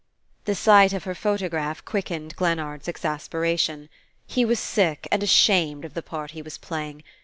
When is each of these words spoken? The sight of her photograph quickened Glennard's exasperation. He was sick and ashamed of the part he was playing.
The 0.45 0.55
sight 0.55 0.93
of 0.93 1.03
her 1.03 1.13
photograph 1.13 1.85
quickened 1.85 2.35
Glennard's 2.35 2.87
exasperation. 2.87 3.87
He 4.25 4.43
was 4.43 4.59
sick 4.59 5.07
and 5.11 5.21
ashamed 5.21 5.85
of 5.85 5.93
the 5.93 6.01
part 6.01 6.31
he 6.31 6.41
was 6.41 6.57
playing. 6.57 7.03